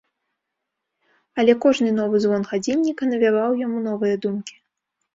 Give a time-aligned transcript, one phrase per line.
[1.43, 4.55] Але кожны новы звон гадзінніка навяваў яму новыя думкі.